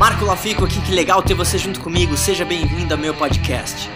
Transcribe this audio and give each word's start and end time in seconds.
Marco 0.00 0.24
Lafico 0.24 0.64
aqui, 0.64 0.80
que 0.80 0.94
legal 0.94 1.22
ter 1.22 1.34
você 1.34 1.58
junto 1.58 1.78
comigo. 1.78 2.16
Seja 2.16 2.42
bem-vindo 2.42 2.94
ao 2.94 2.98
meu 2.98 3.12
podcast. 3.12 3.90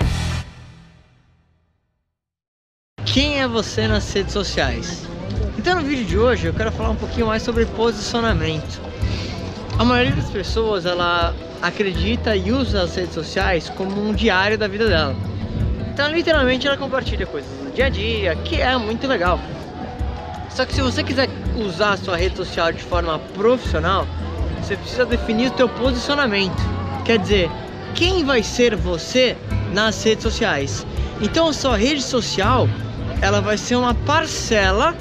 Quem 3.06 3.40
é 3.40 3.48
você 3.48 3.88
nas 3.88 4.12
redes 4.12 4.34
sociais? 4.34 5.06
Então 5.56 5.76
no 5.76 5.80
vídeo 5.80 6.04
de 6.04 6.18
hoje 6.18 6.44
eu 6.44 6.52
quero 6.52 6.70
falar 6.72 6.90
um 6.90 6.94
pouquinho 6.94 7.28
mais 7.28 7.42
sobre 7.42 7.64
posicionamento. 7.64 8.82
A 9.78 9.84
maioria 9.86 10.14
das 10.14 10.28
pessoas 10.28 10.84
ela 10.84 11.34
acredita 11.62 12.36
e 12.36 12.52
usa 12.52 12.82
as 12.82 12.94
redes 12.94 13.14
sociais 13.14 13.70
como 13.70 14.06
um 14.06 14.12
diário 14.12 14.58
da 14.58 14.68
vida 14.68 14.86
dela. 14.86 15.16
Então 15.90 16.12
literalmente 16.12 16.66
ela 16.66 16.76
compartilha 16.76 17.24
coisas 17.24 17.50
do 17.50 17.72
dia 17.74 17.86
a 17.86 17.88
dia, 17.88 18.36
que 18.36 18.60
é 18.60 18.76
muito 18.76 19.06
legal. 19.06 19.40
Só 20.50 20.66
que 20.66 20.74
se 20.74 20.82
você 20.82 21.02
quiser 21.02 21.30
usar 21.56 21.92
a 21.92 21.96
sua 21.96 22.18
rede 22.18 22.36
social 22.36 22.70
de 22.72 22.82
forma 22.82 23.18
profissional, 23.34 24.06
você 24.64 24.76
precisa 24.76 25.04
definir 25.04 25.48
o 25.48 25.50
teu 25.50 25.68
posicionamento. 25.68 26.56
Quer 27.04 27.18
dizer, 27.18 27.50
quem 27.94 28.24
vai 28.24 28.42
ser 28.42 28.74
você 28.74 29.36
nas 29.72 30.02
redes 30.02 30.22
sociais. 30.22 30.86
Então 31.20 31.48
a 31.48 31.52
sua 31.52 31.76
rede 31.76 32.02
social, 32.02 32.66
ela 33.20 33.40
vai 33.40 33.58
ser 33.58 33.76
uma 33.76 33.94
parcela 33.94 34.96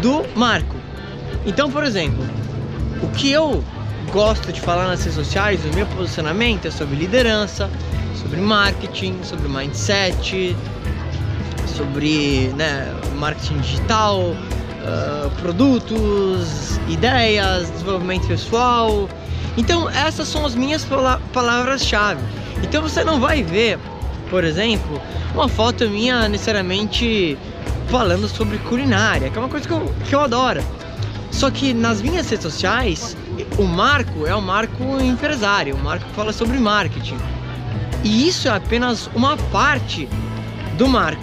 do 0.00 0.24
marco. 0.36 0.74
Então, 1.46 1.70
por 1.70 1.84
exemplo, 1.84 2.24
o 3.00 3.08
que 3.08 3.30
eu 3.30 3.62
gosto 4.12 4.52
de 4.52 4.60
falar 4.60 4.88
nas 4.88 5.00
redes 5.00 5.14
sociais, 5.14 5.64
o 5.64 5.74
meu 5.74 5.86
posicionamento 5.86 6.66
é 6.66 6.70
sobre 6.70 6.96
liderança, 6.96 7.70
sobre 8.20 8.40
marketing, 8.40 9.20
sobre 9.22 9.48
mindset, 9.48 10.56
sobre 11.76 12.52
né, 12.56 12.92
marketing 13.18 13.58
digital, 13.58 14.34
uh, 14.82 15.30
produtos, 15.40 16.78
ideias, 16.88 17.70
desenvolvimento 17.70 18.26
pessoal. 18.26 19.08
Então 19.56 19.88
essas 19.90 20.28
são 20.28 20.44
as 20.44 20.54
minhas 20.54 20.86
palavras-chave. 21.32 22.22
Então 22.62 22.82
você 22.82 23.04
não 23.04 23.20
vai 23.20 23.42
ver, 23.42 23.78
por 24.30 24.44
exemplo, 24.44 25.00
uma 25.34 25.48
foto 25.48 25.88
minha 25.88 26.28
necessariamente 26.28 27.36
falando 27.88 28.28
sobre 28.28 28.58
culinária, 28.58 29.30
que 29.30 29.36
é 29.36 29.40
uma 29.40 29.48
coisa 29.48 29.66
que 29.66 29.74
eu, 29.74 29.94
que 30.08 30.14
eu 30.14 30.20
adoro. 30.20 30.62
Só 31.30 31.50
que 31.50 31.72
nas 31.72 32.00
minhas 32.02 32.28
redes 32.28 32.42
sociais, 32.42 33.16
o 33.58 33.64
marco 33.64 34.26
é 34.26 34.34
o 34.34 34.42
marco 34.42 35.00
empresário, 35.00 35.74
o 35.74 35.78
marco 35.78 36.04
que 36.04 36.14
fala 36.14 36.32
sobre 36.32 36.58
marketing. 36.58 37.18
E 38.04 38.28
isso 38.28 38.48
é 38.48 38.50
apenas 38.50 39.08
uma 39.14 39.36
parte 39.36 40.08
do 40.76 40.86
marco. 40.86 41.22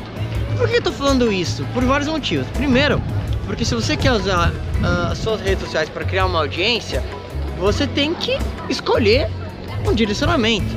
Por 0.57 0.67
que 0.67 0.77
eu 0.77 0.81
tô 0.81 0.91
falando 0.91 1.31
isso? 1.31 1.66
Por 1.73 1.85
vários 1.85 2.09
motivos. 2.09 2.47
Primeiro, 2.53 3.01
porque 3.50 3.66
se 3.66 3.73
você 3.73 3.97
quer 3.97 4.11
usar 4.11 4.52
uh, 4.52 5.11
as 5.11 5.17
suas 5.17 5.42
redes 5.42 5.64
sociais 5.64 5.89
para 5.89 6.05
criar 6.05 6.28
uma 6.28 6.38
audiência, 6.38 7.03
você 7.58 7.88
tem 7.88 8.14
que 8.14 8.38
escolher 8.69 9.28
um 9.88 9.91
direcionamento. 9.91 10.72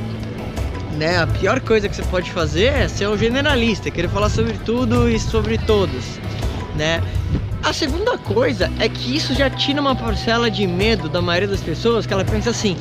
Né? 0.97 1.21
A 1.21 1.27
pior 1.27 1.59
coisa 1.59 1.87
que 1.87 1.95
você 1.95 2.01
pode 2.01 2.31
fazer 2.31 2.73
é 2.73 2.87
ser 2.87 3.07
um 3.07 3.15
generalista, 3.15 3.91
querer 3.91 4.07
falar 4.09 4.27
sobre 4.29 4.53
tudo 4.65 5.07
e 5.07 5.19
sobre 5.19 5.59
todos, 5.59 6.19
né? 6.75 7.03
A 7.61 7.71
segunda 7.71 8.17
coisa 8.17 8.71
é 8.79 8.89
que 8.89 9.15
isso 9.15 9.35
já 9.35 9.51
tira 9.51 9.79
uma 9.79 9.95
parcela 9.95 10.49
de 10.49 10.65
medo 10.65 11.07
da 11.07 11.21
maioria 11.21 11.47
das 11.47 11.61
pessoas, 11.61 12.07
que 12.07 12.13
ela 12.13 12.25
pensa 12.25 12.49
assim: 12.49 12.75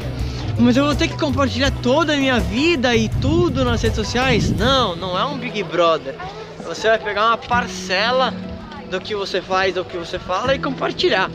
mas 0.58 0.74
eu 0.74 0.86
vou 0.86 0.94
ter 0.94 1.08
que 1.08 1.18
compartilhar 1.18 1.70
toda 1.82 2.14
a 2.14 2.16
minha 2.16 2.40
vida 2.40 2.96
e 2.96 3.10
tudo 3.10 3.62
nas 3.62 3.82
redes 3.82 3.96
sociais? 3.96 4.50
Não, 4.50 4.96
não 4.96 5.18
é 5.18 5.24
um 5.26 5.36
Big 5.36 5.62
Brother. 5.62 6.14
Você 6.66 6.88
vai 6.88 6.98
pegar 6.98 7.26
uma 7.26 7.36
parcela 7.36 8.32
do 8.92 9.00
que 9.00 9.14
você 9.14 9.40
faz, 9.40 9.74
do 9.74 9.84
que 9.84 9.96
você 9.96 10.18
fala 10.18 10.54
e 10.54 10.58
compartilhar. 10.58 11.30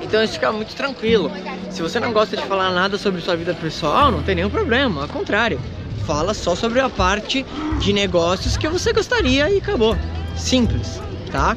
Então 0.00 0.22
isso 0.22 0.34
fica 0.34 0.52
muito 0.52 0.74
tranquilo. 0.74 1.30
Se 1.70 1.82
você 1.82 1.98
não 1.98 2.12
gosta 2.12 2.36
de 2.36 2.44
falar 2.44 2.70
nada 2.70 2.96
sobre 2.96 3.20
sua 3.20 3.36
vida 3.36 3.52
pessoal, 3.52 4.12
não 4.12 4.22
tem 4.22 4.36
nenhum 4.36 4.48
problema, 4.48 5.02
ao 5.02 5.08
contrário. 5.08 5.60
Fala 6.06 6.32
só 6.32 6.54
sobre 6.54 6.78
a 6.80 6.88
parte 6.88 7.44
de 7.80 7.92
negócios 7.92 8.56
que 8.56 8.68
você 8.68 8.92
gostaria 8.92 9.50
e 9.50 9.58
acabou. 9.58 9.96
Simples, 10.36 11.00
tá? 11.30 11.56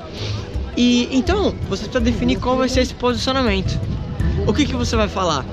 E 0.75 1.07
então, 1.15 1.53
você 1.69 1.83
precisa 1.83 1.99
definir 1.99 2.39
qual 2.39 2.57
vai 2.57 2.67
ser 2.67 2.81
esse 2.81 2.93
posicionamento. 2.93 3.79
O 4.47 4.53
que, 4.53 4.65
que 4.65 4.75
você 4.75 4.95
vai 4.95 5.07
falar? 5.07 5.45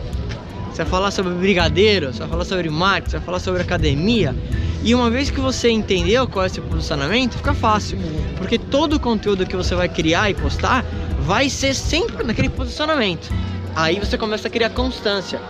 Você 0.72 0.84
vai 0.84 0.86
falar 0.86 1.10
sobre 1.10 1.34
brigadeiro, 1.34 2.12
você 2.12 2.20
vai 2.20 2.28
falar 2.28 2.44
sobre 2.46 2.70
marketing, 2.70 3.10
você 3.10 3.16
vai 3.18 3.26
falar 3.26 3.38
sobre 3.40 3.60
academia. 3.60 4.34
E 4.82 4.94
uma 4.94 5.10
vez 5.10 5.30
que 5.30 5.38
você 5.38 5.68
entendeu 5.68 6.26
qual 6.26 6.44
é 6.44 6.46
esse 6.46 6.62
posicionamento, 6.62 7.36
fica 7.36 7.52
fácil. 7.52 7.98
Porque 8.38 8.58
todo 8.58 8.94
o 8.94 9.00
conteúdo 9.00 9.44
que 9.44 9.54
você 9.54 9.74
vai 9.74 9.86
criar 9.86 10.30
e 10.30 10.34
postar 10.34 10.82
vai 11.20 11.50
ser 11.50 11.74
sempre 11.74 12.24
naquele 12.24 12.48
posicionamento. 12.48 13.30
Aí 13.76 14.00
você 14.00 14.16
começa 14.16 14.48
a 14.48 14.50
criar 14.50 14.70
constância. 14.70 15.40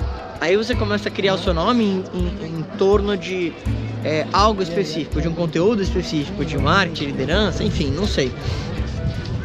Aí 0.41 0.57
você 0.57 0.75
começa 0.75 1.09
a 1.09 1.13
criar 1.13 1.35
o 1.35 1.39
seu 1.39 1.55
nome 1.55 1.85
em, 1.85 2.05
em, 2.19 2.59
em 2.59 2.63
torno 2.77 3.17
de 3.17 3.53
é, 4.05 4.27
algo 4.33 4.61
específico, 4.61 5.23
de 5.23 5.29
um 5.29 5.35
conteúdo 5.35 5.81
específico, 5.83 6.45
de 6.45 6.59
marketing, 6.59 7.05
liderança, 7.07 7.63
enfim, 7.63 7.93
não 7.93 8.09
sei. 8.09 8.33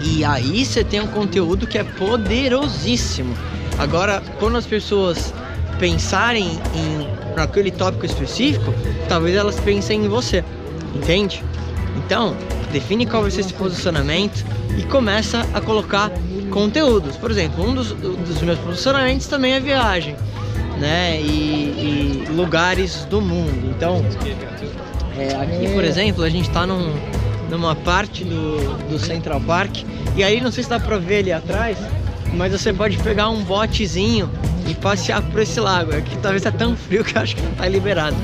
E 0.02 0.26
aí 0.26 0.66
você 0.66 0.84
tem 0.84 1.02
um 1.02 1.08
conteúdo 1.08 1.68
que 1.68 1.78
é 1.78 1.84
poderosíssimo. 1.84 3.38
Agora, 3.78 4.24
quando 4.40 4.58
as 4.58 4.66
pessoas 4.66 5.32
pensarem 5.80 6.60
em 6.76 7.18
naquele 7.36 7.70
tópico 7.70 8.06
específico, 8.06 8.74
talvez 9.08 9.36
elas 9.36 9.60
pensem 9.60 10.06
em 10.06 10.08
você, 10.08 10.44
entende? 10.96 11.44
Então, 11.96 12.36
define 12.72 13.06
qual 13.06 13.22
vai 13.22 13.32
ser 13.32 13.42
esse 13.42 13.54
posicionamento 13.54 14.44
e 14.78 14.84
começa 14.84 15.46
a 15.54 15.62
colocar 15.62 16.12
conteúdos. 16.50 17.16
Por 17.16 17.30
exemplo, 17.30 17.64
um 17.64 17.74
dos, 17.76 17.92
dos 17.92 18.42
meus 18.42 18.58
posicionamentos 18.60 19.28
também 19.28 19.54
é 19.54 19.60
viagem, 19.60 20.16
né? 20.80 21.22
E, 21.22 22.26
e 22.28 22.32
lugares 22.32 23.06
do 23.06 23.22
mundo. 23.22 23.72
Então, 23.76 24.04
é, 25.18 25.36
aqui, 25.36 25.72
por 25.74 25.84
exemplo, 25.84 26.24
a 26.24 26.30
gente 26.30 26.48
está 26.48 26.66
num, 26.66 26.94
numa 27.50 27.76
parte 27.76 28.24
do, 28.24 28.78
do 28.90 29.00
Central 29.00 29.42
Park 29.42 29.84
e 30.16 30.24
aí 30.24 30.42
não 30.42 30.52
sei 30.52 30.64
se 30.64 30.70
dá 30.70 30.80
pra 30.80 30.98
ver 30.98 31.20
ali 31.20 31.32
atrás, 31.32 31.78
mas 32.34 32.52
você 32.52 32.74
pode 32.74 32.98
pegar 32.98 33.30
um 33.30 33.44
botezinho 33.44 34.30
e 34.68 34.76
passear 34.76 35.22
por 35.22 35.42
esse 35.42 35.60
lago. 35.60 35.96
Aqui 35.96 36.16
talvez 36.18 36.46
é 36.46 36.52
tão 36.52 36.76
frio 36.76 37.04
que 37.04 37.18
eu 37.18 37.22
acho 37.22 37.36
que 37.36 37.42
não 37.42 37.54
tá 37.54 37.68
liberado. 37.68 38.16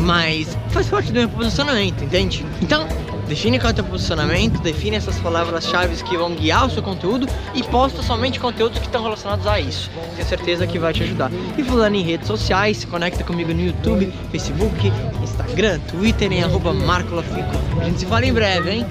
Mas 0.00 0.56
faz 0.70 0.86
parte 0.88 1.12
do 1.12 1.18
meu 1.18 1.28
posicionamento, 1.28 2.02
entende? 2.02 2.44
Então, 2.62 2.86
define 3.28 3.58
qual 3.58 3.68
é 3.68 3.72
o 3.72 3.74
teu 3.74 3.84
posicionamento, 3.84 4.60
define 4.60 4.96
essas 4.96 5.18
palavras-chave 5.18 6.02
que 6.02 6.16
vão 6.16 6.34
guiar 6.34 6.66
o 6.66 6.70
seu 6.70 6.82
conteúdo 6.82 7.28
e 7.54 7.62
posta 7.62 8.02
somente 8.02 8.40
conteúdos 8.40 8.78
que 8.78 8.86
estão 8.86 9.02
relacionados 9.02 9.46
a 9.46 9.60
isso. 9.60 9.90
Tenho 10.16 10.28
certeza 10.28 10.66
que 10.66 10.78
vai 10.78 10.92
te 10.92 11.02
ajudar. 11.02 11.30
E 11.56 11.62
falando 11.62 11.94
em 11.96 12.02
redes 12.02 12.26
sociais, 12.26 12.78
se 12.78 12.86
conecta 12.86 13.22
comigo 13.22 13.52
no 13.52 13.60
YouTube, 13.60 14.12
Facebook, 14.30 14.92
Instagram, 15.22 15.78
Twitter 15.80 16.32
em 16.32 16.42
arroba 16.42 16.72
Marco. 16.72 17.10
A 17.80 17.84
gente 17.84 18.00
se 18.00 18.06
fala 18.06 18.24
em 18.24 18.32
breve, 18.32 18.70
hein? 18.70 18.86